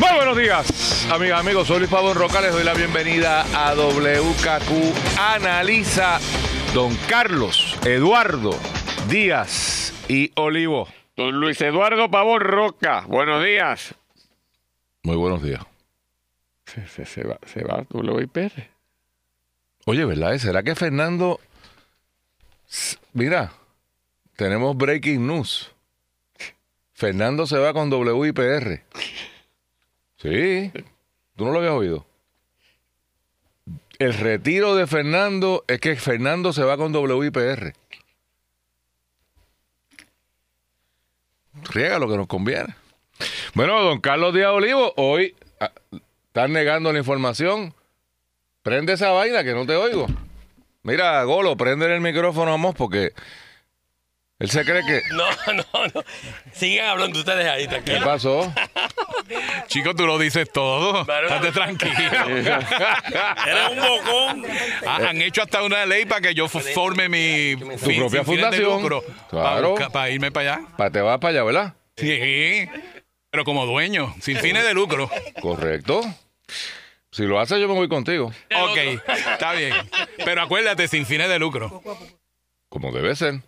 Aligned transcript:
Muy 0.00 0.14
buenos 0.14 0.36
días, 0.36 1.08
amigas, 1.10 1.40
amigos. 1.40 1.68
Soy 1.68 1.78
Luis 1.80 1.90
Pavón 1.90 2.14
Roca. 2.16 2.40
Les 2.40 2.52
doy 2.52 2.64
la 2.64 2.74
bienvenida 2.74 3.42
a 3.54 3.74
WKQ 3.74 5.18
Analiza 5.18 6.18
Don 6.74 6.94
Carlos 7.08 7.76
Eduardo 7.84 8.58
Díaz 9.08 9.92
y 10.08 10.32
Olivo. 10.36 10.88
Don 11.16 11.34
Luis 11.38 11.60
Eduardo 11.60 12.10
Pavón 12.10 12.40
Roca, 12.40 13.04
buenos 13.06 13.44
días. 13.44 13.94
Muy 15.02 15.16
buenos 15.16 15.42
días. 15.42 15.60
Se, 16.64 16.86
se- 16.86 17.04
se 17.04 17.24
va, 17.24 17.38
se 17.46 17.62
va 17.64 17.84
WIPR. 17.90 18.68
Oye, 19.86 20.04
¿verdad? 20.04 20.38
¿Será 20.38 20.62
que 20.62 20.74
Fernando... 20.74 21.40
Mira, 23.12 23.52
tenemos 24.36 24.76
breaking 24.76 25.26
news. 25.26 25.70
Fernando 26.92 27.46
se 27.46 27.58
va 27.58 27.72
con 27.72 27.92
WIPR. 27.92 28.84
Sí. 30.22 30.70
¿Tú 31.36 31.44
no 31.44 31.52
lo 31.52 31.58
habías 31.58 31.72
oído? 31.72 32.06
El 33.98 34.14
retiro 34.14 34.74
de 34.76 34.86
Fernando 34.86 35.64
es 35.68 35.80
que 35.80 35.96
Fernando 35.96 36.52
se 36.52 36.64
va 36.64 36.76
con 36.76 36.94
WIPR. 36.94 37.74
Riega 41.72 41.98
lo 41.98 42.08
que 42.08 42.16
nos 42.16 42.26
conviene. 42.26 42.74
Bueno, 43.54 43.82
don 43.82 44.00
Carlos 44.00 44.34
Díaz 44.34 44.50
Olivo, 44.52 44.94
hoy 44.96 45.34
ah, 45.60 45.70
están 45.92 46.52
negando 46.52 46.92
la 46.92 46.98
información. 46.98 47.74
Prende 48.62 48.94
esa 48.94 49.10
vaina 49.10 49.44
que 49.44 49.52
no 49.52 49.66
te 49.66 49.76
oigo. 49.76 50.06
Mira, 50.82 51.22
Golo, 51.24 51.56
prende 51.56 51.92
el 51.94 52.00
micrófono 52.00 52.54
a 52.54 52.56
Mos 52.56 52.74
porque 52.74 53.12
él 54.38 54.50
se 54.50 54.64
cree 54.64 54.82
que. 54.86 55.02
No, 55.12 55.26
no, 55.52 55.86
no. 55.94 56.02
Sigan 56.52 56.88
hablando 56.88 57.18
ustedes 57.18 57.46
ahí, 57.46 57.64
¿Qué 57.64 57.68
tranquilo. 57.68 58.06
pasó? 58.06 58.52
Chico, 59.66 59.94
tú 59.94 60.06
lo 60.06 60.18
dices 60.18 60.50
todo. 60.52 61.00
Estate 61.02 61.52
tranquilo. 61.52 61.92
Eres 62.36 63.70
un 63.70 63.76
bocón. 63.76 64.46
Ah, 64.86 65.00
han 65.08 65.22
hecho 65.22 65.42
hasta 65.42 65.62
una 65.62 65.86
ley 65.86 66.04
para 66.06 66.20
que 66.20 66.34
yo 66.34 66.48
forme 66.48 67.08
mi 67.08 67.56
Tu 67.56 67.94
propia 67.96 68.24
fundación. 68.24 68.88
Claro. 69.28 69.74
Para, 69.92 70.10
irme 70.10 70.30
para 70.32 70.54
allá. 70.54 70.66
Pa- 70.76 70.90
te 70.90 71.00
vas 71.00 71.18
para 71.18 71.30
allá, 71.30 71.44
¿verdad? 71.44 71.74
Sí. 71.96 72.66
Pero 73.30 73.44
como 73.44 73.64
dueño, 73.66 74.14
sin 74.20 74.38
fines 74.38 74.64
de 74.64 74.74
lucro. 74.74 75.08
Correcto. 75.40 76.02
Si 77.12 77.22
lo 77.24 77.40
haces, 77.40 77.60
yo 77.60 77.68
me 77.68 77.74
voy 77.74 77.88
contigo. 77.88 78.26
Ok, 78.26 78.76
está 79.06 79.52
bien. 79.52 79.74
Pero 80.24 80.42
acuérdate, 80.42 80.88
sin 80.88 81.06
fines 81.06 81.28
de 81.28 81.38
lucro. 81.38 81.82
Como 82.68 82.92
debe 82.92 83.14
ser. 83.16 83.40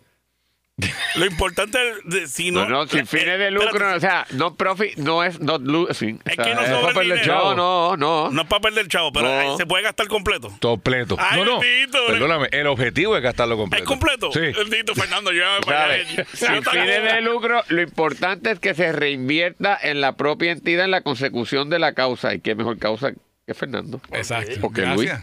Lo 1.15 1.25
importante 1.27 1.77
es, 1.89 1.97
de- 2.05 2.27
si 2.27 2.49
no... 2.49 2.63
No, 2.63 2.69
no, 2.69 2.87
sin 2.87 3.05
fines 3.05 3.37
de 3.37 3.51
lucro, 3.51 3.67
Espérate. 3.69 3.97
o 3.97 3.99
sea, 3.99 4.25
no 4.31 4.55
profit, 4.55 4.97
no 4.97 5.23
es 5.23 5.39
not 5.39 5.61
losing. 5.61 6.19
Es 6.25 6.31
O 6.31 6.35
sea, 6.35 6.45
que 6.45 6.55
no 6.55 6.61
es 6.61 6.69
sobra 6.69 6.79
para 6.79 6.89
el 6.89 6.95
perder 7.09 7.23
dinero. 7.23 7.25
chavo. 7.41 7.53
No, 7.55 7.95
no, 7.95 7.97
no. 7.97 8.31
No 8.31 8.41
es 8.41 8.47
para 8.47 8.61
perder 8.61 8.87
chavo, 8.87 9.13
pero 9.13 9.27
No. 9.27 9.39
ahí 9.39 9.57
se 9.57 9.67
puede 9.67 9.83
gastar 9.83 10.07
completo. 10.07 10.51
Completo. 10.59 11.15
Ay, 11.19 11.39
no, 11.41 11.45
no. 11.45 11.59
bendito, 11.59 11.99
Perdóname, 12.07 12.47
el 12.51 12.65
objetivo 12.65 13.15
es 13.15 13.21
gastarlo 13.21 13.55
completo. 13.55 13.83
¿Es 13.83 13.87
completo? 13.87 14.31
Sí. 14.31 14.39
Sin 16.33 16.63
fines 16.63 17.03
de 17.03 17.21
lucro, 17.21 17.63
lo 17.67 17.81
importante 17.81 18.51
es 18.51 18.59
que 18.59 18.73
se 18.73 18.91
reinvierta 18.91 19.77
en 19.81 20.01
la 20.01 20.15
propia 20.15 20.51
entidad 20.51 20.85
en 20.85 20.91
la 20.91 21.01
consecución 21.01 21.69
de 21.69 21.77
la 21.79 21.93
causa. 21.93 22.33
¿Y 22.33 22.39
qué 22.39 22.55
mejor 22.55 22.79
causa 22.79 23.11
que 23.45 23.53
Fernando? 23.53 24.01
Exacto. 24.11 24.53
Porque 24.61 24.81
Gracias. 24.81 25.21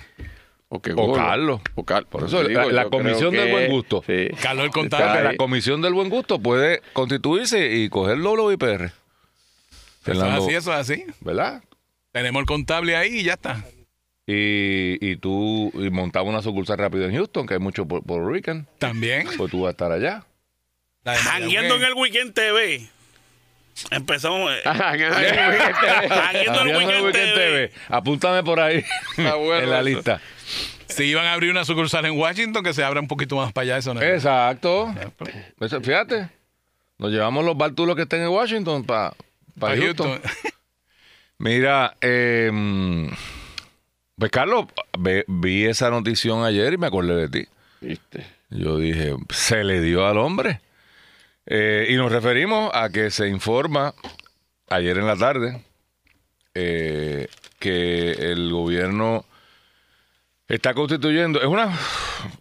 O, 0.73 0.81
que 0.81 0.93
O. 0.97 1.13
Carlos. 1.13 1.61
O 1.75 1.85
Carlos. 1.85 2.09
Por 2.11 2.25
eso, 2.25 2.43
la- 2.45 2.89
comisión 2.89 3.33
del 3.35 3.51
buen 3.51 3.71
gusto. 3.71 4.05
Sí. 4.07 4.29
Carlos 4.41 4.67
el 4.67 4.71
contable. 4.71 5.25
La 5.25 5.37
comisión 5.37 5.83
del 5.83 5.93
buen 5.95 6.09
gusto 6.09 6.39
puede 6.39 6.81
constituirse 6.93 7.75
y 7.75 7.89
coger 7.89 8.17
el 8.19 8.23
WIPR. 8.27 8.85
Eso 8.85 8.85
es 8.87 8.93
Fernando, 10.03 10.45
así, 10.47 10.55
eso 10.55 10.73
es 10.73 10.79
así. 10.79 11.05
¿verdad? 11.21 11.63
Tenemos 12.13 12.41
el 12.41 12.47
contable 12.47 12.97
ahí 12.97 13.19
y 13.19 13.23
ya 13.25 13.33
está. 13.35 13.65
Y, 14.27 14.97
y 15.01 15.17
tú 15.17 15.73
y 15.75 15.91
montaba 15.91 16.29
una 16.29 16.41
sucursal 16.41 16.79
rápido 16.79 17.05
en 17.07 17.17
Houston, 17.17 17.47
que 17.49 17.55
hay 17.55 17.61
mucho 17.61 17.87
por, 17.87 18.05
por 18.05 18.33
Rican, 18.33 18.67
También. 18.79 19.27
pues 19.37 19.51
tú 19.51 19.63
vas 19.63 19.69
a 19.69 19.71
estar 19.73 19.91
allá. 19.91 20.25
Jangueando 21.05 21.77
en 21.77 21.83
el 21.83 21.95
Weekend 21.95 22.33
TV. 22.33 22.89
Empezamos... 23.91 24.53
eh, 24.53 24.61
Ajá, 24.65 24.95
en 24.95 25.01
el 25.03 25.11
weekend. 25.11 26.11
Jangueando 26.13 26.61
en 26.61 26.69
el 26.69 26.77
Weekend, 26.77 27.05
Weekend 27.07 27.35
TV. 27.35 27.69
TV. 27.69 27.73
Apúntame 27.89 28.43
por 28.45 28.61
ahí 28.61 28.85
Está 29.17 29.35
bueno 29.37 29.59
en 29.65 29.71
la 29.71 29.77
eso. 29.81 29.89
lista. 29.89 30.21
Si 30.89 31.05
iban 31.05 31.25
a 31.27 31.33
abrir 31.35 31.51
una 31.51 31.65
sucursal 31.65 32.05
en 32.07 32.19
Washington, 32.19 32.63
que 32.65 32.75
se 32.75 32.83
abra 32.85 33.01
un 33.01 33.09
poquito 33.09 33.37
más 33.37 33.53
para 33.53 33.63
allá, 33.65 33.79
eso 33.79 33.95
no 33.95 34.01
es. 34.03 34.15
Exacto. 34.15 34.93
Eso, 35.61 35.81
Fíjate, 35.81 36.29
nos 36.99 37.11
llevamos 37.11 37.45
los 37.45 37.57
bártulos 37.57 37.95
que 37.97 38.03
estén 38.03 38.23
en 38.23 38.29
Washington 38.29 38.85
para 38.85 39.15
Pa' 39.59 39.77
Houston. 39.77 40.09
Houston. 40.21 40.31
Mira, 41.39 41.95
eh, 42.01 42.51
pues 44.19 44.31
Carlos, 44.31 44.67
ve- 44.99 45.25
vi 45.29 45.65
esa 45.65 45.91
notición 45.91 46.45
ayer 46.45 46.73
y 46.75 46.77
me 46.79 46.87
acordé 46.89 47.15
de 47.15 47.29
ti. 47.29 47.49
¿Viste? 47.81 48.27
Yo 48.51 48.77
dije, 48.79 49.15
se 49.31 49.65
le 49.65 49.81
dio 49.81 50.07
al 50.07 50.19
hombre. 50.19 50.61
Eh, 51.47 51.87
y 51.89 51.95
nos 51.97 52.13
referimos 52.13 52.71
a 52.75 52.91
que 52.91 53.11
se 53.11 53.29
informa 53.29 53.95
ayer 54.69 54.99
en 54.99 55.07
la 55.07 55.17
tarde 55.17 55.65
eh, 56.55 57.29
que 57.59 58.11
el 58.13 58.51
gobierno 58.53 59.25
está 60.51 60.75
constituyendo. 60.75 61.41
Es 61.41 61.47
una 61.47 61.73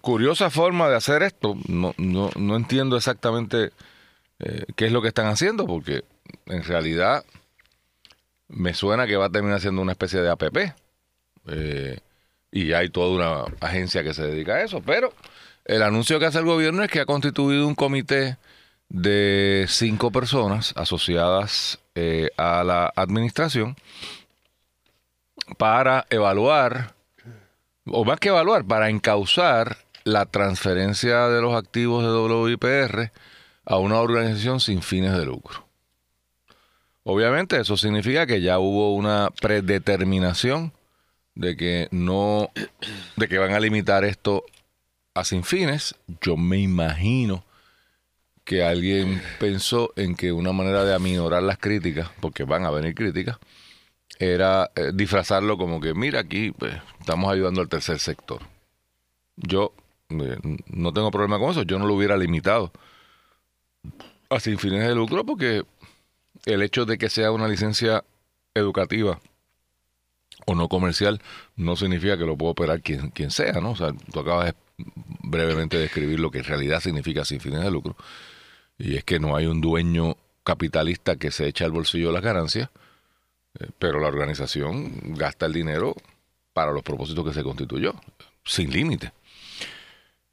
curiosa 0.01 0.49
forma 0.49 0.89
de 0.89 0.95
hacer 0.95 1.23
esto. 1.23 1.55
No, 1.67 1.93
no, 1.97 2.29
no 2.35 2.55
entiendo 2.55 2.97
exactamente 2.97 3.71
eh, 4.39 4.65
qué 4.75 4.87
es 4.87 4.91
lo 4.91 5.01
que 5.01 5.09
están 5.09 5.27
haciendo, 5.27 5.65
porque 5.65 6.03
en 6.47 6.63
realidad 6.63 7.23
me 8.49 8.73
suena 8.73 9.07
que 9.07 9.15
va 9.15 9.25
a 9.25 9.31
terminar 9.31 9.61
siendo 9.61 9.81
una 9.81 9.93
especie 9.93 10.21
de 10.21 10.29
APP. 10.29 10.57
Eh, 11.47 11.99
y 12.51 12.73
hay 12.73 12.89
toda 12.89 13.09
una 13.45 13.55
agencia 13.61 14.03
que 14.03 14.13
se 14.13 14.23
dedica 14.23 14.55
a 14.55 14.63
eso. 14.63 14.81
Pero 14.81 15.13
el 15.65 15.83
anuncio 15.83 16.19
que 16.19 16.25
hace 16.25 16.39
el 16.39 16.45
gobierno 16.45 16.83
es 16.83 16.89
que 16.89 16.99
ha 16.99 17.05
constituido 17.05 17.67
un 17.67 17.75
comité 17.75 18.37
de 18.89 19.65
cinco 19.67 20.11
personas 20.11 20.73
asociadas 20.75 21.79
eh, 21.93 22.31
a 22.37 22.63
la 22.63 22.91
administración 22.95 23.75
para 25.57 26.07
evaluar, 26.09 26.95
o 27.91 28.05
más 28.05 28.19
que 28.19 28.29
evaluar, 28.29 28.66
para 28.66 28.89
encauzar 28.89 29.77
la 30.03 30.25
transferencia 30.25 31.27
de 31.27 31.41
los 31.41 31.53
activos 31.55 32.03
de 32.03 32.11
WIPR 32.11 33.11
a 33.66 33.77
una 33.77 34.00
organización 34.00 34.59
sin 34.59 34.81
fines 34.81 35.13
de 35.13 35.25
lucro. 35.25 35.66
Obviamente 37.03 37.59
eso 37.59 37.77
significa 37.77 38.27
que 38.27 38.41
ya 38.41 38.59
hubo 38.59 38.94
una 38.95 39.29
predeterminación 39.41 40.73
de 41.35 41.55
que 41.55 41.88
no, 41.91 42.51
de 43.16 43.27
que 43.27 43.38
van 43.38 43.53
a 43.53 43.59
limitar 43.59 44.03
esto 44.03 44.44
a 45.13 45.23
sin 45.23 45.44
fines. 45.44 45.95
Yo 46.21 46.38
me 46.38 46.57
imagino 46.57 47.44
que 48.44 48.63
alguien 48.63 49.21
pensó 49.39 49.94
en 49.95 50.16
que 50.16 50.31
una 50.31 50.51
manera 50.51 50.83
de 50.83 50.94
aminorar 50.94 51.44
las 51.44 51.57
críticas, 51.57 52.09
porque 52.19 52.44
van 52.44 52.66
a 52.66 52.71
venir 52.71 52.95
críticas, 52.95 53.38
era 54.19 54.69
eh, 54.75 54.92
disfrazarlo 54.94 55.57
como 55.57 55.80
que, 55.80 55.94
mira, 55.94 56.19
aquí 56.19 56.51
pues, 56.51 56.75
estamos 57.00 57.31
ayudando 57.31 57.62
al 57.62 57.69
tercer 57.69 58.00
sector. 58.00 58.42
Yo 59.38 59.74
eh, 60.10 60.38
no 60.68 60.94
tengo 60.94 61.10
problema 61.10 61.39
con 61.39 61.51
eso, 61.51 61.63
yo 61.63 61.80
no 61.80 61.88
lo 61.88 61.95
hubiera 61.95 62.18
limitado 62.18 62.71
a 64.30 64.39
sin 64.39 64.60
fines 64.60 64.88
de 64.88 64.94
lucro 64.94 65.25
porque 65.25 65.63
el 66.45 66.62
hecho 66.62 66.86
de 66.86 66.98
que 66.98 67.10
sea 67.10 67.31
una 67.31 67.48
licencia 67.48 68.04
educativa 68.54 69.19
o 70.45 70.56
no 70.56 70.68
comercial 70.68 71.22
no 71.56 71.75
significa 71.75 72.18
que 72.18 72.25
lo 72.25 72.38
pueda 72.38 72.51
operar 72.51 72.81
quien, 72.81 73.12
quien 73.12 73.31
sea, 73.31 73.54
¿no? 73.54 73.72
O 73.72 73.75
sea, 73.75 73.94
tú 74.12 74.19
acabas 74.19 74.48
de 74.48 74.56
brevemente 75.24 75.77
describir 75.77 76.19
lo 76.19 76.31
que 76.31 76.39
en 76.39 76.45
realidad 76.45 76.81
significa 76.81 77.24
sin 77.24 77.39
fines 77.39 77.63
de 77.63 77.72
lucro. 77.72 77.95
Y 78.77 78.95
es 78.95 79.04
que 79.04 79.19
no 79.19 79.36
hay 79.36 79.45
un 79.45 79.62
dueño 79.62 80.18
capitalista 80.44 81.18
que 81.18 81.31
se 81.31 81.48
echa 81.48 81.65
al 81.65 81.72
bolsillo 81.72 82.12
las 82.12 82.24
ganancias, 82.24 82.69
pero 83.78 84.00
la 84.00 84.07
organización 84.07 85.16
gasta 85.16 85.46
el 85.46 85.54
dinero 85.54 85.96
para 86.54 86.72
los 86.72 86.84
propósitos 86.84 87.25
que 87.25 87.34
se 87.34 87.44
constituyó, 87.44 87.94
sin 88.44 88.72
límite. 88.72 89.12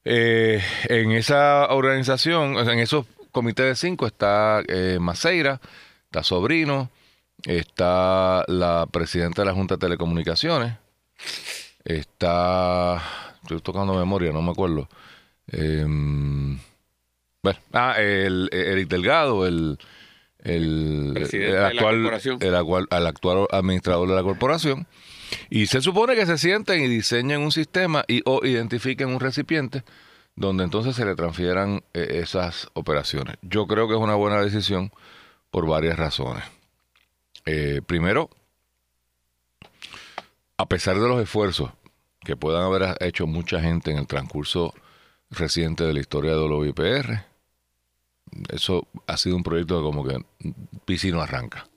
Eh, 0.05 0.63
en 0.89 1.11
esa 1.13 1.67
organización, 1.71 2.57
en 2.59 2.79
esos 2.79 3.07
comités 3.33 3.67
de 3.67 3.75
cinco 3.75 4.07
está 4.07 4.63
eh, 4.69 4.99
Maceira, 5.01 5.61
está 6.05 6.23
Sobrino, 6.23 6.91
está 7.45 8.45
la 8.49 8.87
presidenta 8.91 9.43
de 9.43 9.47
la 9.47 9.55
Junta 9.55 9.75
de 9.75 9.81
Telecomunicaciones, 9.81 10.75
está, 11.85 13.03
estoy 13.43 13.61
tocando 13.61 13.95
memoria, 13.95 14.33
no 14.33 14.43
me 14.43 14.53
acuerdo. 14.53 14.89
Em, 15.49 16.59
bueno, 17.43 17.59
ah, 17.73 17.95
el, 17.99 18.49
Eric 18.53 18.89
Delgado, 18.89 19.47
el, 19.47 19.79
el, 20.46 21.10
Presidente 21.14 21.46
el 21.48 21.52
de 21.52 21.60
la 21.60 21.66
actual, 22.58 22.88
el 22.90 23.06
actual, 23.06 23.46
administrador 23.50 24.08
de 24.08 24.14
la 24.14 24.22
corporación. 24.22 24.87
Y 25.50 25.66
se 25.66 25.81
supone 25.81 26.14
que 26.14 26.25
se 26.25 26.38
sienten 26.38 26.81
y 26.82 26.88
diseñen 26.88 27.40
un 27.40 27.50
sistema 27.50 28.04
y 28.06 28.22
o 28.25 28.44
identifiquen 28.44 29.08
un 29.08 29.19
recipiente 29.20 29.82
donde 30.37 30.64
entonces 30.64 30.94
se 30.94 31.04
le 31.04 31.16
transfieran 31.16 31.82
eh, 31.94 32.20
esas 32.22 32.69
operaciones. 32.75 33.37
Yo 33.43 33.66
creo 33.66 33.88
que 33.88 33.94
es 33.94 34.00
una 34.00 34.14
buena 34.14 34.40
decisión 34.40 34.93
por 35.50 35.66
varias 35.66 35.98
razones. 35.98 36.44
Eh, 37.46 37.81
primero, 37.84 38.31
a 40.58 40.66
pesar 40.66 41.00
de 41.00 41.08
los 41.08 41.20
esfuerzos 41.20 41.70
que 42.20 42.37
puedan 42.37 42.62
haber 42.62 42.96
hecho 43.00 43.26
mucha 43.26 43.60
gente 43.60 43.90
en 43.90 43.98
el 43.98 44.06
transcurso 44.06 44.75
reciente 45.31 45.84
de 45.84 45.94
la 45.94 46.00
historia 46.00 46.32
de 46.32 46.43
WIPR, 46.43 47.25
eso 48.50 48.87
ha 49.06 49.17
sido 49.17 49.37
un 49.37 49.43
proyecto 49.43 49.82
como 49.82 50.05
que 50.05 50.25
piscino 50.84 51.20
arranca. 51.20 51.69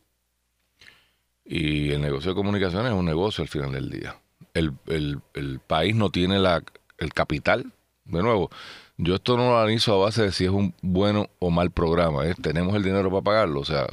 Y 1.45 1.91
el 1.91 2.01
negocio 2.01 2.31
de 2.31 2.35
comunicaciones 2.35 2.91
es 2.91 2.97
un 2.97 3.05
negocio 3.05 3.41
al 3.41 3.47
final 3.47 3.71
del 3.71 3.89
día. 3.89 4.15
El, 4.53 4.73
el- 4.87 5.59
país 5.65 5.95
no 5.95 6.09
tiene 6.11 6.39
la, 6.39 6.63
el 6.97 7.13
capital. 7.13 7.73
De 8.05 8.21
nuevo, 8.21 8.49
yo 8.97 9.15
esto 9.15 9.37
no 9.37 9.49
lo 9.49 9.57
analizo 9.59 9.93
a 9.93 10.05
base 10.05 10.23
de 10.23 10.31
si 10.31 10.45
es 10.45 10.51
un 10.51 10.73
bueno 10.81 11.29
o 11.39 11.49
mal 11.49 11.71
programa. 11.71 12.23
Tenemos 12.41 12.75
el 12.75 12.83
dinero 12.83 13.09
para 13.09 13.21
pagarlo. 13.23 13.61
O 13.61 13.65
sea, 13.65 13.87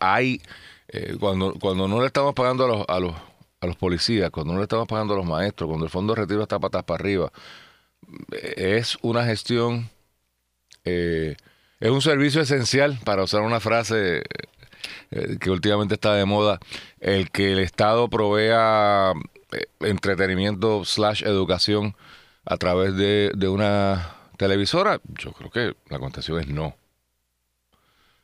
hay... 0.00 0.42
eh, 0.88 1.16
cuando, 1.20 1.54
cuando 1.54 1.88
no 1.88 2.00
le 2.00 2.06
estamos 2.06 2.34
pagando 2.34 2.64
a 2.64 2.68
los, 2.68 2.84
a, 2.88 3.00
los, 3.00 3.14
a 3.60 3.66
los 3.66 3.76
policías, 3.76 4.30
cuando 4.30 4.52
no 4.52 4.58
le 4.58 4.64
estamos 4.64 4.88
pagando 4.88 5.14
a 5.14 5.16
los 5.18 5.26
maestros, 5.26 5.68
cuando 5.68 5.86
el 5.86 5.90
fondo 5.90 6.14
de 6.14 6.20
retiro 6.22 6.42
está 6.42 6.58
patas 6.58 6.84
para 6.84 7.00
arriba, 7.02 7.32
es 8.56 8.98
una 9.02 9.24
gestión... 9.24 9.88
eh, 10.84 11.36
es 11.80 11.90
un 11.90 12.02
servicio 12.02 12.40
esencial, 12.40 12.98
para 13.04 13.22
usar 13.22 13.42
una 13.42 13.60
frase 13.60 14.22
eh, 15.10 15.36
que 15.40 15.50
últimamente 15.50 15.94
está 15.94 16.14
de 16.14 16.24
moda, 16.24 16.58
el 17.00 17.30
que 17.30 17.52
el 17.52 17.58
Estado 17.58 18.08
provea 18.08 19.12
eh, 19.52 19.66
entretenimiento 19.80 20.84
slash 20.84 21.22
educación 21.24 21.94
a 22.44 22.56
través 22.56 22.96
de, 22.96 23.32
de 23.34 23.48
una 23.48 24.14
televisora, 24.36 25.00
yo 25.18 25.32
creo 25.32 25.50
que 25.50 25.74
la 25.90 25.98
contestación 25.98 26.40
es 26.40 26.48
no. 26.48 26.76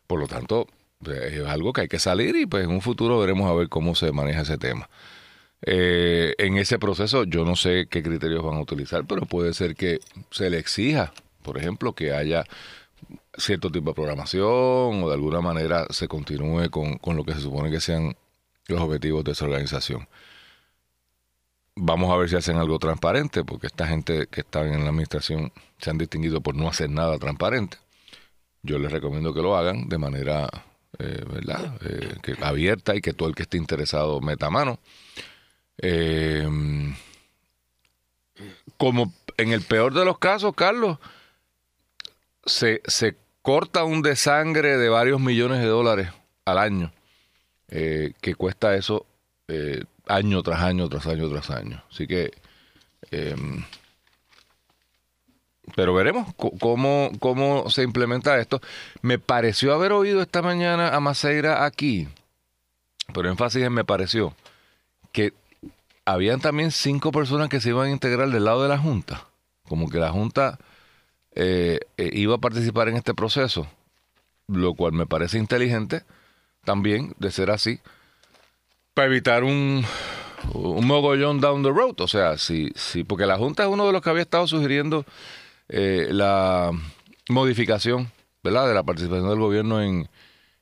Por 0.07 0.21
lo 0.21 0.27
tanto, 0.29 0.67
eh, 1.07 1.41
es 1.41 1.47
algo 1.47 1.73
que 1.73 1.83
hay 1.83 1.89
que 1.89 1.99
salir 1.99 2.37
y 2.37 2.47
pues 2.47 2.65
en 2.65 2.71
un 2.71 2.81
futuro 2.81 3.19
veremos 3.19 3.51
a 3.51 3.55
ver 3.55 3.69
cómo 3.69 3.95
se 3.95 4.13
maneja 4.13 4.43
ese 4.43 4.59
tema. 4.59 4.89
Eh, 5.63 6.35
en 6.39 6.59
ese 6.59 6.79
proceso 6.79 7.25
yo 7.25 7.45
no 7.45 7.57
sé 7.57 7.87
qué 7.91 8.03
criterios 8.03 8.45
van 8.45 8.57
a 8.57 8.61
utilizar, 8.61 9.07
pero 9.07 9.27
puede 9.27 9.55
ser 9.55 9.75
que 9.75 10.01
se 10.31 10.51
le 10.51 10.59
exija, 10.59 11.13
por 11.43 11.59
ejemplo, 11.59 11.95
que 11.95 12.13
haya 12.13 12.45
cierto 13.37 13.71
tipo 13.71 13.91
de 13.91 13.95
programación 13.95 14.45
o 15.03 15.09
de 15.09 15.15
alguna 15.15 15.41
manera 15.41 15.87
se 15.91 16.09
continúe 16.09 16.71
con, 16.71 16.99
con 16.99 17.17
lo 17.17 17.25
que 17.25 17.35
se 17.35 17.41
supone 17.41 17.71
que 17.71 17.81
sean 17.81 18.17
los 18.67 18.81
objetivos 18.81 19.25
de 19.25 19.33
esa 19.33 19.45
organización. 19.45 20.09
Vamos 21.77 22.11
a 22.11 22.17
ver 22.17 22.29
si 22.29 22.37
hacen 22.37 22.57
algo 22.57 22.79
transparente, 22.79 23.45
porque 23.45 23.67
esta 23.67 23.87
gente 23.87 24.29
que 24.29 24.43
está 24.43 24.61
en 24.61 24.85
la 24.85 24.91
administración 24.91 25.53
se 25.79 25.91
han 25.91 25.99
distinguido 25.99 26.41
por 26.41 26.55
no 26.55 26.69
hacer 26.69 26.89
nada 26.89 27.19
transparente. 27.19 27.79
Yo 28.63 28.79
les 28.79 28.93
recomiendo 28.93 29.35
que 29.35 29.43
lo 29.43 29.57
hagan 29.57 29.89
de 29.89 29.99
manera 29.99 30.49
eh, 30.99 31.25
¿verdad? 31.29 31.77
Eh, 31.85 32.17
que, 32.23 32.37
abierta 32.41 32.95
y 32.95 33.01
que 33.01 33.13
todo 33.13 33.29
el 33.29 33.35
que 33.35 33.43
esté 33.43 33.57
interesado 33.57 34.21
meta 34.21 34.51
mano. 34.51 34.79
Eh, 35.79 36.49
como 38.77 39.13
en 39.37 39.53
el 39.53 39.63
peor 39.63 39.95
de 39.95 40.05
los 40.05 40.19
casos, 40.19 40.55
Carlos, 40.55 40.99
se, 42.45 42.81
se 42.87 43.17
corta 43.45 43.85
un 43.85 44.01
desangre 44.01 44.79
de 44.79 44.89
varios 44.89 45.21
millones 45.21 45.61
de 45.61 45.67
dólares 45.67 46.09
al 46.47 46.57
año, 46.57 46.93
eh, 47.69 48.15
que 48.23 48.35
cuesta 48.35 48.75
eso 48.75 49.05
eh, 49.49 49.85
año 50.07 50.43
tras 50.43 50.63
año, 50.63 50.89
tras 50.89 51.07
año, 51.07 51.29
tras 51.29 51.51
año. 51.51 51.85
Así 51.91 52.07
que, 52.07 52.33
eh, 53.11 53.37
pero 55.77 55.93
veremos 55.93 56.33
cómo, 56.59 57.11
cómo 57.21 57.69
se 57.69 57.83
implementa 57.83 58.39
esto. 58.39 58.63
Me 59.03 59.19
pareció 59.19 59.75
haber 59.75 59.93
oído 59.93 60.23
esta 60.23 60.41
mañana 60.41 60.97
a 60.97 61.01
Maceira 61.01 61.67
aquí, 61.67 62.09
pero 63.13 63.29
énfasis 63.29 63.63
en 63.63 63.75
me 63.75 63.85
pareció, 63.85 64.35
que 65.13 65.35
habían 66.07 66.41
también 66.41 66.71
cinco 66.71 67.13
personas 67.13 67.51
que 67.51 67.61
se 67.61 67.69
iban 67.69 67.89
a 67.89 67.91
integrar 67.91 68.31
del 68.31 68.47
lado 68.47 68.63
de 68.63 68.71
la 68.71 68.79
Junta. 68.79 69.27
Como 69.69 69.91
que 69.91 69.99
la 69.99 70.13
Junta 70.13 70.59
eh, 71.35 71.81
iba 71.97 72.37
a 72.37 72.39
participar 72.39 72.89
en 72.89 72.97
este 72.97 73.15
proceso, 73.15 73.67
lo 74.49 74.75
cual 74.75 74.93
me 74.93 75.07
parece 75.07 75.39
inteligente 75.39 76.03
también 76.65 77.15
de 77.19 77.31
ser 77.31 77.51
así, 77.51 77.81
para 78.95 79.07
evitar 79.09 79.45
un, 79.45 79.85
un 80.55 80.87
mogollón 80.87 81.41
down 81.41 81.63
the 81.63 81.71
road. 81.71 82.01
O 82.01 82.09
sea, 82.09 82.39
sí, 82.39 82.73
sí, 82.75 83.05
porque 83.05 83.27
la 83.27 83.37
Junta 83.37 83.65
es 83.65 83.69
uno 83.69 83.87
de 83.87 83.93
los 83.93 84.03
que 84.03 84.11
había 84.11 84.23
estado 84.23 84.47
sugiriendo 84.47 85.05
eh, 85.69 86.09
la 86.11 86.71
modificación, 87.29 88.11
¿verdad?, 88.43 88.69
de 88.69 88.75
la 88.75 88.83
participación 88.83 89.29
del 89.29 89.39
gobierno 89.39 89.83
en, 89.83 90.09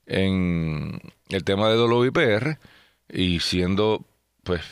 en 0.07 1.01
el 1.29 1.45
tema 1.45 1.69
de 1.69 1.83
WIPR 1.83 2.59
y 3.09 3.41
siendo, 3.41 4.05
pues, 4.43 4.63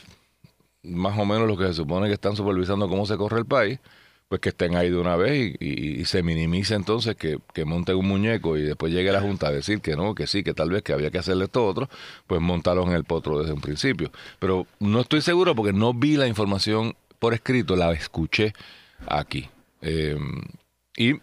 más 0.82 1.18
o 1.18 1.24
menos 1.24 1.46
los 1.46 1.58
que 1.58 1.66
se 1.66 1.74
supone 1.74 2.08
que 2.08 2.14
están 2.14 2.36
supervisando 2.36 2.88
cómo 2.88 3.06
se 3.06 3.16
corre 3.16 3.38
el 3.38 3.46
país, 3.46 3.78
pues 4.30 4.40
que 4.40 4.50
estén 4.50 4.76
ahí 4.76 4.90
de 4.90 4.96
una 4.96 5.16
vez 5.16 5.56
y, 5.60 6.04
se 6.04 6.22
minimice 6.22 6.76
entonces 6.76 7.16
que, 7.16 7.38
que 7.52 7.64
monten 7.64 7.96
un 7.96 8.06
muñeco 8.06 8.56
y 8.56 8.62
después 8.62 8.92
llegue 8.92 9.10
la 9.10 9.20
Junta 9.20 9.48
a 9.48 9.50
decir 9.50 9.80
que 9.80 9.96
no, 9.96 10.14
que 10.14 10.28
sí, 10.28 10.44
que 10.44 10.54
tal 10.54 10.70
vez 10.70 10.84
que 10.84 10.92
había 10.92 11.10
que 11.10 11.18
hacerle 11.18 11.46
esto 11.46 11.66
otro, 11.66 11.88
pues 12.28 12.40
montarlos 12.40 12.86
en 12.86 12.92
el 12.92 13.02
potro 13.02 13.40
desde 13.40 13.52
un 13.52 13.60
principio. 13.60 14.12
Pero 14.38 14.68
no 14.78 15.00
estoy 15.00 15.20
seguro 15.20 15.56
porque 15.56 15.72
no 15.72 15.92
vi 15.92 16.16
la 16.16 16.28
información 16.28 16.94
por 17.18 17.34
escrito, 17.34 17.74
la 17.74 17.90
escuché 17.90 18.52
aquí. 19.08 19.48
Eh, 19.82 20.16
y 20.96 21.14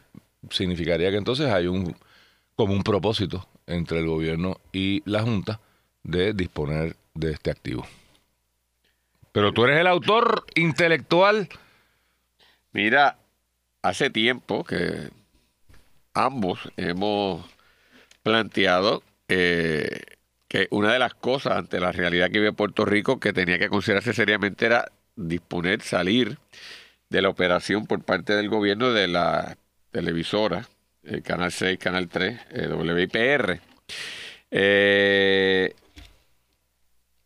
significaría 0.50 1.10
que 1.10 1.16
entonces 1.16 1.50
hay 1.50 1.68
un 1.68 1.96
como 2.58 2.74
un 2.74 2.84
propósito 2.84 3.48
entre 3.68 4.00
el 4.00 4.08
gobierno 4.08 4.58
y 4.74 5.02
la 5.10 5.22
Junta 5.22 5.62
de 6.04 6.34
disponer 6.34 6.98
de 7.14 7.32
este 7.32 7.52
activo. 7.52 7.88
Pero 9.32 9.54
tú 9.54 9.64
eres 9.64 9.80
el 9.80 9.88
autor 9.88 10.44
intelectual. 10.56 11.48
Mira, 12.78 13.18
hace 13.82 14.12
tiempo 14.12 14.64
que 14.64 15.10
ambos 16.14 16.60
hemos 16.78 17.44
planteado 18.22 19.02
eh, 19.30 20.02
que 20.48 20.68
una 20.70 20.94
de 20.94 21.00
las 21.00 21.16
cosas 21.16 21.58
ante 21.58 21.80
la 21.80 21.92
realidad 21.92 22.28
que 22.28 22.38
vive 22.38 22.54
Puerto 22.54 22.86
Rico 22.86 23.20
que 23.20 23.34
tenía 23.34 23.58
que 23.58 23.70
considerarse 23.70 24.14
seriamente 24.14 24.68
era 24.68 24.92
disponer, 25.16 25.82
salir 25.82 26.38
de 27.10 27.24
la 27.24 27.30
operación 27.30 27.88
por 27.88 28.04
parte 28.04 28.36
del 28.36 28.48
gobierno 28.48 28.94
de 28.94 29.08
la 29.08 29.58
televisora, 29.90 30.68
el 31.02 31.24
Canal 31.24 31.52
6, 31.52 31.80
Canal 31.80 32.08
3, 32.10 32.40
eh, 32.52 32.68
WIPR. 32.68 33.60
Eh, 34.52 35.74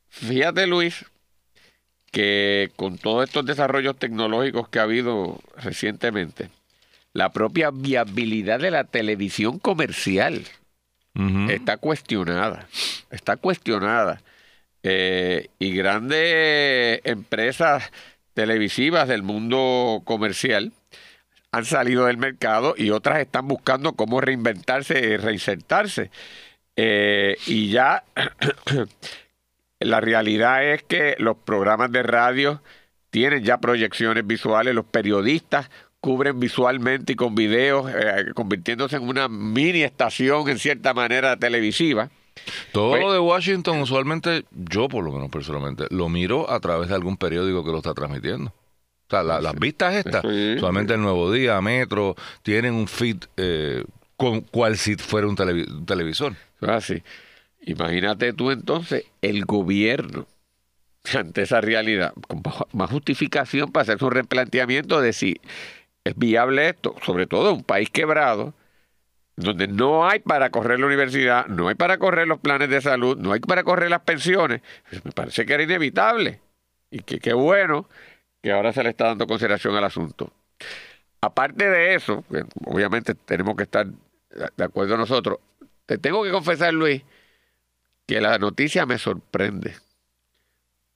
fíjate, 0.08 0.66
Luis, 0.66 1.04
que 2.12 2.72
con 2.76 2.98
todos 2.98 3.28
estos 3.28 3.46
desarrollos 3.46 3.98
tecnológicos 3.98 4.68
que 4.70 4.80
ha 4.80 4.84
habido 4.84 5.40
recientemente, 5.58 6.50
la 7.14 7.32
propia 7.32 7.72
viabilidad 7.72 8.60
de 8.60 8.72
la 8.72 8.84
televisión 8.84 9.60
comercial 9.60 10.46
está 11.50 11.78
cuestionada. 11.78 12.68
Está 13.10 13.36
cuestionada. 13.38 14.22
Eh, 14.84 15.50
y 15.60 15.74
grandes 15.74 17.02
empresas 17.04 17.92
televisivas 18.34 19.08
del 19.08 19.22
mundo 19.22 20.02
comercial 20.06 20.72
han 21.52 21.66
salido 21.66 22.06
del 22.06 22.18
mercado 22.18 22.74
y 22.78 22.92
otras 22.92 23.20
están 23.20 23.48
buscando 23.48 23.94
cómo 23.94 24.22
reinventarse 24.22 25.00
y 25.00 25.18
reinsertarse. 25.18 26.10
Eh, 26.78 27.36
y 27.46 27.70
ya 27.70 28.04
la 29.82 30.00
realidad 30.02 30.64
es 30.64 30.84
que 30.84 31.16
los 31.20 31.38
programas 31.38 31.92
de 31.92 32.04
radio 32.04 32.62
tienen 33.10 33.44
ya 33.44 33.58
proyecciones 33.60 34.26
visuales, 34.26 34.74
los 34.74 34.86
periodistas 34.86 35.70
cubren 36.00 36.40
visualmente 36.40 37.14
y 37.14 37.16
con 37.16 37.36
videos, 37.36 37.92
eh, 37.94 38.32
convirtiéndose 38.34 38.96
en 38.96 39.04
una 39.08 39.28
mini 39.28 39.84
estación 39.84 40.50
en 40.50 40.58
cierta 40.58 40.94
manera 40.94 41.38
televisiva. 41.38 42.10
Todo 42.72 42.92
Pues- 42.92 43.02
lo 43.04 43.12
de 43.14 43.20
Washington, 43.20 43.82
usualmente, 43.82 44.46
yo 44.52 44.88
por 44.88 45.04
lo 45.04 45.12
menos 45.12 45.30
personalmente, 45.30 45.86
lo 45.92 46.10
miro 46.10 46.50
a 46.50 46.60
través 46.60 46.90
de 46.90 46.96
algún 46.96 47.18
periódico 47.18 47.64
que 47.64 47.72
lo 47.72 47.78
está 47.78 47.94
transmitiendo. 47.94 48.50
O 48.50 49.10
sea, 49.12 49.24
la- 49.24 49.42
las 49.42 49.54
vistas 49.56 49.94
estas, 49.94 50.22
Sí. 50.22 50.56
solamente 50.58 50.94
el 50.94 51.02
Nuevo 51.02 51.32
Día, 51.32 51.60
Metro, 51.62 52.16
tienen 52.42 52.74
un 52.74 52.88
feed 52.88 53.18
eh, 53.38 53.84
con 54.16 54.42
cual 54.42 54.78
si 54.78 54.96
fuera 54.96 55.28
un, 55.28 55.36
televi- 55.36 55.70
un 55.70 55.86
televisor. 55.86 56.34
Así. 56.62 57.04
Imagínate 57.62 58.34
tú 58.34 58.52
entonces 58.52 59.06
el 59.22 59.46
gobierno 59.46 60.28
ante 61.18 61.44
esa 61.44 61.62
realidad, 61.62 62.14
con 62.28 62.42
más 62.74 62.90
justificación 62.90 63.72
para 63.72 63.84
hacer 63.84 64.04
un 64.04 64.12
replanteamiento 64.12 65.02
de 65.02 65.14
si 65.14 65.40
es 66.04 66.16
viable 66.16 66.70
esto, 66.70 66.96
sobre 67.04 67.28
todo 67.28 67.50
en 67.52 67.58
un 67.58 67.64
país 67.64 67.90
quebrado, 67.90 68.54
donde 69.36 69.68
no 69.68 70.08
hay 70.08 70.20
para 70.20 70.50
correr 70.50 70.80
la 70.80 70.88
universidad, 70.88 71.48
no 71.48 71.68
hay 71.68 71.76
para 71.76 71.98
correr 71.98 72.28
los 72.28 72.40
planes 72.40 72.70
de 72.70 72.82
salud, 72.82 73.18
no 73.18 73.32
hay 73.34 73.40
para 73.40 73.64
correr 73.64 73.90
las 73.90 74.02
pensiones. 74.02 74.62
Me 75.04 75.12
parece 75.12 75.46
que 75.46 75.54
era 75.54 75.64
inevitable. 75.64 76.42
Y 76.90 77.00
que 77.00 77.20
qué 77.20 77.34
bueno 77.34 77.88
que 78.42 78.52
ahora 78.52 78.74
se 78.74 78.84
le 78.84 78.90
está 78.90 79.06
dando 79.06 79.28
consideración 79.28 79.76
al 79.76 79.84
asunto. 79.84 80.34
Aparte 81.22 81.70
de 81.70 81.96
eso, 81.96 82.26
obviamente 82.66 83.16
tenemos 83.16 83.56
que 83.56 83.64
estar 83.64 83.88
de 83.88 84.64
acuerdo 84.64 84.98
nosotros, 84.98 85.40
te 85.86 85.98
tengo 85.98 86.24
que 86.24 86.32
confesar, 86.32 86.74
Luis, 86.74 87.04
que 88.12 88.20
la 88.20 88.38
noticia 88.38 88.86
me 88.86 88.98
sorprende. 88.98 89.74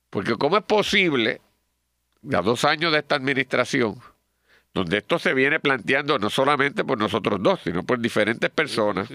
Porque 0.10 0.36
¿cómo 0.36 0.58
es 0.58 0.66
posible, 0.66 1.40
a 2.34 2.42
dos 2.42 2.66
años 2.66 2.92
de 2.92 3.00
esta 3.00 3.16
administración, 3.16 4.02
donde 4.74 4.98
esto 4.98 5.18
se 5.18 5.34
viene 5.34 5.62
planteando 5.62 6.20
no 6.20 6.30
solamente 6.30 6.84
por 6.84 6.98
nosotros 6.98 7.42
dos, 7.42 7.62
sino 7.64 7.84
por 7.84 8.00
diferentes 8.00 8.50
personas, 8.50 9.08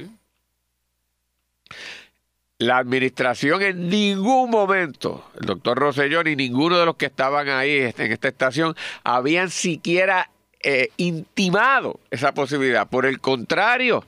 la 2.56 2.78
administración 2.78 3.60
en 3.60 3.90
ningún 3.90 4.48
momento, 4.48 5.30
el 5.38 5.44
doctor 5.44 5.78
Rosselló 5.78 6.24
ni 6.24 6.36
ninguno 6.36 6.78
de 6.78 6.86
los 6.86 6.96
que 6.96 7.04
estaban 7.04 7.50
ahí 7.50 7.92
en 7.98 8.12
esta 8.12 8.28
estación, 8.28 8.74
habían 9.04 9.50
siquiera 9.50 10.30
eh, 10.62 10.88
intimado 10.96 12.00
esa 12.10 12.32
posibilidad. 12.32 12.88
Por 12.88 13.04
el 13.04 13.20
contrario, 13.20 14.06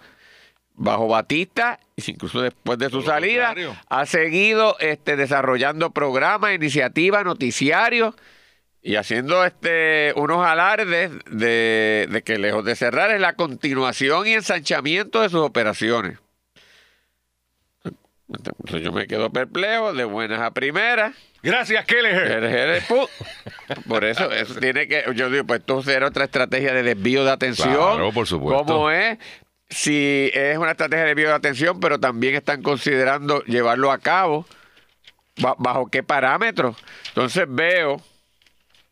bajo 0.75 1.09
Batista, 1.09 1.79
incluso 2.07 2.41
después 2.41 2.79
de 2.79 2.91
su 2.91 3.03
salida, 3.03 3.55
ha 3.89 4.07
seguido 4.07 4.77
este, 4.81 5.17
desarrollando 5.17 5.91
programas, 5.91 6.55
iniciativas, 6.55 7.25
noticiarios 7.25 8.15
y 8.83 8.97
haciendo 8.97 9.45
este 9.45 10.13
unos 10.17 10.45
alardes 10.45 11.13
de, 11.31 12.09
de 12.11 12.23
que 12.23 12.39
lejos 12.39 12.65
de 12.65 12.75
cerrar 12.75 13.11
es 13.13 13.21
la 13.21 13.35
continuación 13.35 14.27
y 14.27 14.33
ensanchamiento 14.33 15.23
de 15.23 15.29
sus 15.29 15.41
operaciones. 15.41 16.19
Entonces 18.29 18.83
yo 18.83 18.93
me 18.93 19.07
quedo 19.07 19.31
perplejo 19.31 19.93
de 19.93 20.05
buenas 20.05 20.41
a 20.41 20.53
primeras. 20.53 21.15
Gracias, 21.43 21.85
Kelleher. 21.85 22.83
Por 23.89 24.05
eso, 24.05 24.31
eso 24.31 24.55
tiene 24.61 24.87
que, 24.87 25.05
yo 25.15 25.29
digo, 25.29 25.45
pues 25.45 25.61
esto 25.61 25.83
será 25.83 26.07
otra 26.07 26.25
estrategia 26.25 26.73
de 26.73 26.83
desvío 26.83 27.25
de 27.25 27.33
atención. 27.33 27.73
Claro, 27.73 28.13
por 28.13 28.27
supuesto. 28.27 28.65
¿Cómo 28.65 28.91
es? 28.91 29.19
Si 29.75 30.31
es 30.35 30.59
una 30.59 30.73
estrategia 30.73 31.03
de 31.05 31.09
desvío 31.09 31.29
de 31.29 31.35
atención, 31.35 31.81
pero 31.81 31.99
también 31.99 32.35
están 32.35 32.63
considerando 32.63 33.43
llevarlo 33.45 33.91
a 33.91 33.99
cabo, 33.99 34.47
ba- 35.41 35.55
¿bajo 35.59 35.87
qué 35.89 36.03
parámetros? 36.03 36.77
Entonces 37.09 37.47
veo, 37.49 38.01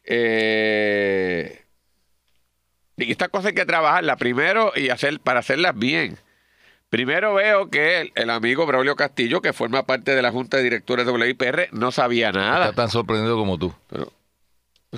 eh, 0.04 1.62
y 2.96 3.10
esta 3.10 3.28
cosa 3.28 3.48
hay 3.48 3.54
que 3.54 3.64
trabajarla 3.66 4.16
primero 4.16 4.72
y 4.74 4.90
hacer 4.90 5.20
para 5.20 5.40
hacerlas 5.40 5.74
bien. 5.78 6.18
Primero 6.88 7.34
veo 7.34 7.70
que 7.70 8.00
el, 8.00 8.12
el 8.16 8.30
amigo 8.30 8.66
Braulio 8.66 8.96
Castillo, 8.96 9.40
que 9.40 9.52
forma 9.52 9.86
parte 9.86 10.14
de 10.14 10.22
la 10.22 10.32
Junta 10.32 10.56
de 10.56 10.64
Directores 10.64 11.06
de 11.06 11.12
WIPR, 11.12 11.68
no 11.72 11.92
sabía 11.92 12.32
nada. 12.32 12.64
Está 12.70 12.82
tan 12.82 12.90
sorprendido 12.90 13.36
como 13.36 13.58
tú. 13.58 13.72
Pero, 13.88 14.06
tú 14.06 14.12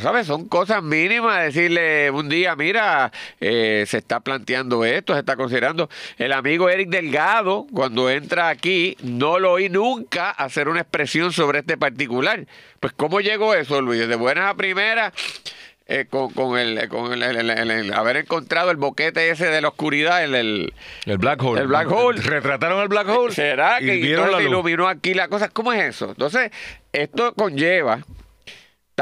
¿sabes? 0.00 0.26
Son 0.26 0.46
cosas 0.48 0.82
mínimas. 0.82 1.44
Decirle 1.44 2.10
un 2.10 2.28
día, 2.28 2.56
mira, 2.56 3.12
eh, 3.40 3.84
se 3.86 3.98
está 3.98 4.20
planteando 4.20 4.84
esto, 4.84 5.12
se 5.12 5.20
está 5.20 5.36
considerando. 5.36 5.88
El 6.18 6.32
amigo 6.32 6.68
Eric 6.68 6.88
Delgado, 6.88 7.66
cuando 7.72 8.08
entra 8.10 8.48
aquí, 8.48 8.96
no 9.02 9.38
lo 9.38 9.52
oí 9.52 9.68
nunca 9.68 10.30
hacer 10.30 10.68
una 10.68 10.80
expresión 10.80 11.32
sobre 11.32 11.60
este 11.60 11.76
particular. 11.76 12.46
Pues, 12.80 12.92
¿cómo 12.96 13.20
llegó 13.20 13.54
eso, 13.54 13.80
Luis? 13.80 14.06
De 14.08 14.16
buenas 14.16 14.50
a 14.50 14.54
primeras. 14.54 15.12
eh, 15.88 16.06
con, 16.08 16.30
con 16.32 16.56
el, 16.58 16.88
con 16.88 17.12
el- 17.12 17.22
el- 17.50 17.92
haber 17.92 18.16
encontrado 18.16 18.70
el 18.70 18.76
boquete 18.76 19.28
ese 19.30 19.46
de 19.46 19.60
la 19.60 19.68
oscuridad, 19.68 20.22
el, 20.24 20.72
Black 21.18 21.42
Hole. 21.42 21.60
El 21.60 21.66
Black 21.66 21.90
Hole. 21.90 22.22
Retrataron 22.22 22.80
el 22.82 22.88
Black 22.88 23.08
Hole. 23.08 23.34
¿Será 23.34 23.82
y 23.82 23.86
que 23.86 23.92
vieron 23.96 24.26
entonces 24.26 24.32
la 24.32 24.38
luz. 24.38 24.48
iluminó 24.48 24.88
aquí 24.88 25.12
la 25.12 25.26
cosa? 25.28 25.48
¿Cómo 25.48 25.72
es 25.72 25.82
eso? 25.82 26.10
Entonces, 26.10 26.50
esto 26.92 27.34
conlleva 27.34 27.98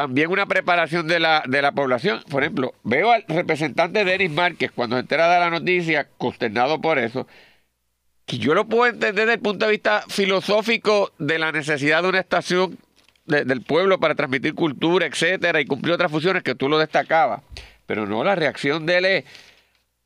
también 0.00 0.30
una 0.30 0.46
preparación 0.46 1.06
de 1.06 1.20
la, 1.20 1.42
de 1.46 1.60
la 1.60 1.72
población. 1.72 2.22
Por 2.30 2.42
ejemplo, 2.42 2.72
veo 2.84 3.12
al 3.12 3.22
representante 3.28 4.02
Denis 4.02 4.30
Márquez 4.30 4.70
cuando 4.74 4.96
se 4.96 5.00
entera 5.00 5.32
de 5.32 5.38
la 5.40 5.50
noticia, 5.50 6.08
consternado 6.16 6.80
por 6.80 6.98
eso, 6.98 7.26
que 8.24 8.38
yo 8.38 8.54
lo 8.54 8.66
puedo 8.66 8.86
entender 8.86 9.26
desde 9.26 9.34
el 9.34 9.40
punto 9.40 9.66
de 9.66 9.72
vista 9.72 10.02
filosófico 10.08 11.12
de 11.18 11.38
la 11.38 11.52
necesidad 11.52 12.02
de 12.02 12.08
una 12.08 12.20
estación 12.20 12.78
de- 13.26 13.44
del 13.44 13.60
pueblo 13.60 14.00
para 14.00 14.14
transmitir 14.14 14.54
cultura, 14.54 15.04
etcétera, 15.04 15.60
y 15.60 15.66
cumplir 15.66 15.92
otras 15.92 16.10
funciones 16.10 16.42
que 16.42 16.54
tú 16.54 16.68
lo 16.70 16.78
destacabas. 16.78 17.42
Pero 17.84 18.06
no, 18.06 18.24
la 18.24 18.34
reacción 18.36 18.86
de 18.86 18.96
él 18.98 19.04
es, 19.04 19.24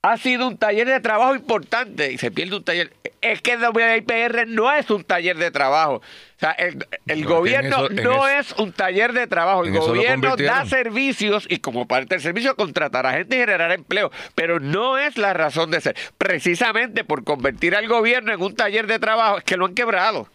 ha 0.07 0.19
sido 0.19 0.47
un 0.47 0.59
taller 0.59 0.87
de 0.87 1.01
trabajo 1.01 1.35
importante 1.35 2.13
y 2.13 2.19
se 2.19 2.31
pierde 2.31 2.57
un 2.57 2.63
taller. 2.65 2.93
Es 3.23 3.41
que 3.41 3.53
el 3.53 3.63
WIPR 3.65 4.47
no 4.47 4.71
es 4.71 4.91
un 4.91 5.03
taller 5.03 5.39
de 5.39 5.51
trabajo. 5.51 5.95
O 5.95 6.03
sea, 6.39 6.51
el, 6.53 6.87
el 7.07 7.23
No, 7.23 7.29
gobierno 7.31 7.87
eso- 7.87 8.03
no 8.03 8.29
es 8.29 8.53
un 8.59 8.73
taller 8.73 9.15
de 9.15 9.27
trabajo. 9.27 9.65
El 9.65 9.73
gobierno 9.73 10.37
da 10.37 10.67
servicios 10.67 11.47
y 11.49 11.57
como 11.59 11.89
parte 11.89 12.17
del 12.17 12.21
servicio 12.23 12.55
contratará 12.55 13.13
gente 13.13 13.37
y 13.37 13.39
generará 13.41 13.73
empleo. 13.73 14.11
Pero 14.35 14.61
no 14.61 14.99
es 14.99 15.17
la 15.17 15.33
razón 15.33 15.71
de 15.71 15.81
ser. 15.81 15.97
Precisamente 16.19 17.03
por 17.05 17.25
convertir 17.25 17.75
al 17.75 17.89
gobierno 17.89 18.31
en 18.35 18.43
un 18.43 18.55
taller 18.55 18.87
de 18.87 18.99
trabajo 18.99 19.39
es 19.39 19.45
que 19.45 19.57
lo 19.57 19.65
han 19.65 19.75
quebrado. 19.75 20.29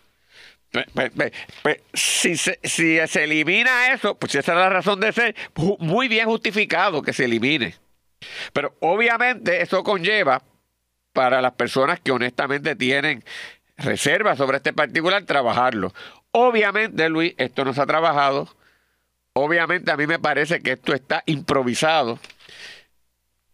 Pe- 0.72 0.86
pe- 0.96 1.12
pe- 1.12 1.32
pe- 1.62 1.82
si, 1.94 2.38
se, 2.38 2.60
si 2.64 2.98
se 3.08 3.24
elimina 3.24 3.94
eso, 3.94 4.16
pues 4.18 4.34
esa 4.34 4.54
es 4.54 4.58
la 4.58 4.70
razón 4.70 5.00
de 5.00 5.12
ser, 5.12 5.36
muy 5.78 6.08
bien 6.08 6.26
justificado 6.26 7.04
que 7.04 7.14
se 7.14 7.26
elimine. 7.26 7.76
Pero 8.54 8.76
obviamente 8.82 9.62
eso 9.62 9.84
conlleva 9.84 10.42
para 11.14 11.42
las 11.42 11.54
personas 11.54 12.00
que 12.00 12.12
honestamente 12.12 12.76
tienen 12.76 13.24
reservas 13.78 14.38
sobre 14.38 14.58
este 14.58 14.74
particular 14.74 15.24
trabajarlo. 15.24 15.94
Obviamente, 16.32 17.10
Luis, 17.10 17.34
esto 17.38 17.66
no 17.66 17.74
se 17.74 17.82
ha 17.82 17.86
trabajado. 17.86 18.48
Obviamente 19.34 19.92
a 19.92 19.98
mí 19.98 20.06
me 20.06 20.20
parece 20.20 20.62
que 20.62 20.74
esto 20.74 20.94
está 20.94 21.24
improvisado. 21.26 22.20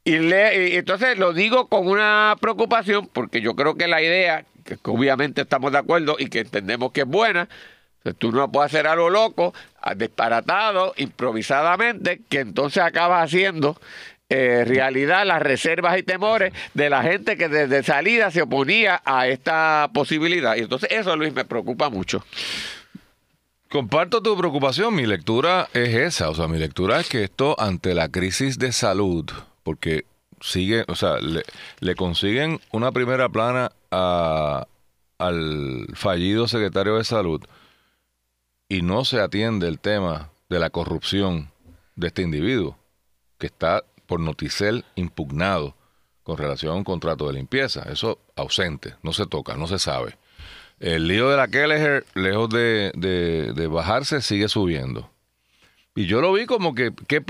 Y, 0.03 0.19
le- 0.19 0.77
entonces 0.77 1.17
lo 1.17 1.33
digo 1.33 1.67
con 1.67 1.87
una 1.87 2.35
preocupación 2.39 3.07
porque 3.07 3.41
yo 3.41 3.55
creo 3.55 3.75
que 3.75 3.87
la 3.87 4.01
idea, 4.01 4.45
que, 4.63 4.77
obviamente 4.83 5.41
estamos 5.41 5.71
de 5.71 5.79
acuerdo 5.79 6.15
y 6.19 6.27
que 6.27 6.39
entendemos 6.39 6.91
que 6.91 7.01
es 7.01 7.07
buena, 7.07 7.49
que 8.03 8.13
tú 8.13 8.31
no 8.31 8.51
puedes 8.51 8.71
hacer 8.71 8.85
algo 8.87 9.09
loco, 9.09 9.53
a- 9.81 9.95
disparatado, 9.95 10.93
improvisadamente, 10.97 12.21
que 12.29 12.39
entonces 12.39 12.83
acabas 12.83 13.23
haciendo 13.23 13.79
eh, 14.29 14.63
realidad 14.65 15.25
las 15.25 15.41
reservas 15.41 15.97
y 15.97 16.03
temores 16.03 16.53
de 16.73 16.89
la 16.89 17.03
gente 17.03 17.37
que 17.37 17.47
desde 17.47 17.83
salida 17.83 18.31
se 18.31 18.41
oponía 18.41 19.01
a 19.05 19.27
esta 19.27 19.89
posibilidad. 19.93 20.55
Y 20.55 20.61
entonces 20.61 20.89
eso, 20.91 21.15
Luis, 21.15 21.33
me 21.33 21.45
preocupa 21.45 21.89
mucho. 21.89 22.23
Comparto 23.69 24.21
tu 24.21 24.37
preocupación. 24.37 24.95
Mi 24.95 25.05
lectura 25.05 25.67
es 25.73 25.89
esa. 25.93 26.29
O 26.29 26.35
sea, 26.35 26.47
mi 26.47 26.57
lectura 26.57 26.99
es 26.99 27.09
que 27.09 27.23
esto, 27.23 27.55
ante 27.59 27.93
la 27.93 28.09
crisis 28.09 28.57
de 28.57 28.71
salud, 28.71 29.29
porque 29.63 30.05
sigue, 30.41 30.85
o 30.87 30.95
sea, 30.95 31.17
le, 31.19 31.43
le 31.79 31.95
consiguen 31.95 32.59
una 32.71 32.91
primera 32.91 33.29
plana 33.29 33.71
a- 33.91 34.67
al 35.17 35.87
fallido 35.93 36.47
secretario 36.47 36.97
de 36.97 37.03
salud 37.05 37.41
y 38.67 38.81
no 38.81 39.05
se 39.05 39.21
atiende 39.21 39.67
el 39.67 39.79
tema 39.79 40.29
de 40.49 40.59
la 40.59 40.69
corrupción 40.69 41.51
de 41.95 42.07
este 42.07 42.21
individuo, 42.21 42.77
que 43.39 43.47
está 43.47 43.83
por 44.07 44.19
Noticel 44.19 44.85
impugnado 44.95 45.75
con 46.23 46.37
relación 46.37 46.73
a 46.73 46.75
un 46.75 46.83
contrato 46.83 47.27
de 47.27 47.33
limpieza. 47.33 47.83
Eso 47.91 48.19
ausente, 48.35 48.95
no 49.03 49.13
se 49.13 49.25
toca, 49.25 49.55
no 49.55 49.67
se 49.67 49.79
sabe. 49.79 50.17
El 50.79 51.07
lío 51.07 51.29
de 51.29 51.37
la 51.37 51.47
Kelleher, 51.47 52.05
lejos 52.15 52.49
de, 52.49 52.91
de- 52.95 53.67
bajarse, 53.67 54.21
sigue 54.21 54.47
subiendo. 54.49 55.09
Y 55.95 56.05
yo 56.07 56.19
lo 56.21 56.33
vi 56.33 56.45
como 56.45 56.75
que, 56.75 56.91
que 57.07 57.23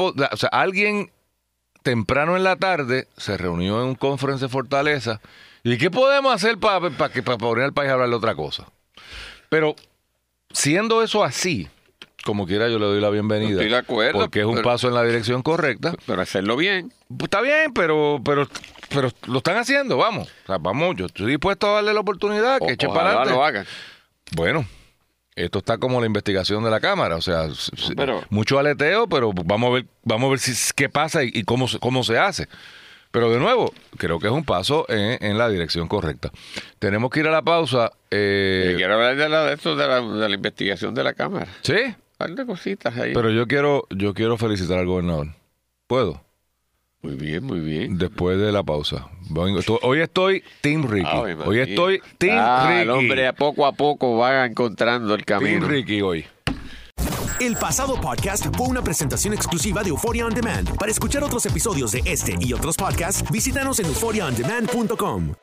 alguien 0.52 1.12
temprano 1.84 2.36
en 2.36 2.44
la 2.44 2.56
tarde 2.56 3.08
se 3.18 3.38
reunió 3.38 3.82
en 3.82 3.90
un 3.90 3.96
conference 3.96 4.46
de 4.46 4.50
Fortaleza. 4.50 5.22
¿Y 5.64 5.78
qué 5.78 5.92
podemos 5.92 6.34
hacer 6.34 6.58
para 6.58 6.90
que 7.12 7.22
para 7.22 7.38
poner 7.38 7.66
al 7.66 7.74
país 7.74 7.90
a 7.90 7.94
hablar 7.94 8.10
de 8.10 8.16
otra 8.16 8.36
cosa? 8.36 8.68
Pero 9.50 9.76
siendo 10.52 11.04
eso 11.04 11.24
así, 11.24 11.68
como 12.26 12.46
quiera 12.48 12.68
yo 12.68 12.80
le 12.80 12.86
doy 12.86 13.00
la 13.00 13.10
bienvenida. 13.12 13.52
Estoy 13.52 13.70
de 13.70 13.78
acuerdo, 13.78 14.20
Porque 14.20 14.40
es 14.40 14.46
un 14.46 14.56
pero- 14.56 14.66
paso 14.70 14.88
en 14.88 14.96
la 14.96 15.04
dirección 15.04 15.44
correcta. 15.44 15.94
Pero 16.08 16.22
hacerlo 16.22 16.58
bien. 16.58 16.92
Pues 17.08 17.26
está 17.26 17.42
bien, 17.42 17.72
pero, 17.74 18.20
pero, 18.26 18.48
pero 18.90 19.10
lo 19.28 19.38
están 19.38 19.58
haciendo, 19.58 19.96
vamos. 19.98 20.28
O 20.44 20.48
sea, 20.48 20.58
vamos, 20.58 20.96
yo 20.98 21.06
estoy 21.06 21.28
dispuesto 21.28 21.68
a 21.70 21.76
darle 21.76 21.94
la 21.94 22.00
oportunidad 22.00 22.58
que 22.60 22.66
O- 22.66 22.70
eche 22.72 22.88
para 22.88 23.10
adelante. 23.12 23.34
lo 23.34 23.44
hagan. 23.46 23.66
Bueno, 24.36 24.66
esto 25.36 25.60
está 25.60 25.78
como 25.78 26.00
la 26.00 26.08
investigación 26.08 26.64
de 26.64 26.72
la 26.72 26.80
cámara, 26.80 27.16
o 27.16 27.22
sea, 27.22 27.48
pero- 27.96 28.24
mucho 28.30 28.58
aleteo, 28.58 29.08
pero 29.08 29.32
vamos 29.34 29.70
a 29.70 29.74
ver, 29.76 29.86
vamos 30.04 30.28
a 30.28 30.30
ver 30.32 30.40
si, 30.40 30.74
qué 30.76 30.90
pasa 30.90 31.24
y, 31.24 31.30
y 31.34 31.44
cómo, 31.44 31.68
se- 31.68 31.78
cómo 31.80 32.04
se 32.04 32.18
hace. 32.18 32.48
Pero 33.12 33.30
de 33.30 33.40
nuevo, 33.40 33.72
creo 33.98 34.20
que 34.20 34.28
es 34.28 34.34
un 34.34 34.44
paso 34.44 34.86
en, 34.90 35.18
en 35.24 35.38
la 35.38 35.48
dirección 35.48 35.88
correcta. 35.88 36.32
Tenemos 36.80 37.10
que 37.12 37.22
ir 37.22 37.28
a 37.28 37.32
la 37.32 37.42
pausa. 37.44 37.92
eh, 38.12 38.72
Eh, 38.72 38.76
quiero 38.76 38.96
hablar 38.96 39.16
de, 39.16 39.30
la, 39.30 39.46
de 39.46 39.54
esto 39.54 39.76
de 39.78 39.88
la, 39.88 40.02
de 40.02 40.28
la 40.28 40.36
investigación 40.36 40.94
de 40.94 41.04
la 41.04 41.14
Cámara. 41.14 41.48
¿Sí? 41.62 41.76
Par 42.18 42.32
de 42.34 42.46
cositas 42.46 42.96
ahí. 42.98 43.14
Pero 43.14 43.30
yo 43.32 43.48
quiero, 43.48 43.88
yo 43.90 44.14
quiero 44.14 44.38
felicitar 44.38 44.80
al 44.80 44.86
gobernador. 44.86 45.28
¿Puedo? 45.88 46.22
Muy 47.02 47.16
bien, 47.16 47.44
muy 47.44 47.60
bien. 47.60 47.98
Después 48.00 48.40
de 48.40 48.52
la 48.52 48.64
pausa. 48.64 49.10
Vengo- 49.30 49.60
Hoy 49.84 50.00
estoy 50.00 50.44
Team 50.62 50.88
Ricky. 50.90 51.08
Hoy 51.46 51.60
estoy 51.60 52.02
Team 52.18 52.36
Ah, 52.40 52.66
Ricky. 52.70 52.82
El 52.82 52.90
hombre 52.90 53.28
a 53.28 53.34
poco 53.34 53.66
a 53.68 53.74
poco 53.74 54.18
va 54.18 54.46
encontrando 54.46 55.14
el 55.14 55.24
Team 55.24 55.40
camino. 55.42 55.68
Ricky 55.68 56.02
hoy. 56.02 56.26
El 57.40 57.58
pasado 57.58 58.00
podcast 58.02 58.46
fue 58.56 58.68
una 58.70 58.82
presentación 58.82 59.34
exclusiva 59.34 59.84
de 59.84 59.90
Euphoria 59.90 60.26
On 60.26 60.34
Demand. 60.34 60.74
Para 60.78 60.90
escuchar 60.92 61.22
otros 61.24 61.46
episodios 61.46 61.92
de 61.92 62.02
este 62.06 62.36
y 62.40 62.54
otros 62.54 62.78
podcasts, 62.78 63.30
visítanos 63.30 63.78
en 63.80 63.86
euphoriaondemand.com. 63.88 65.36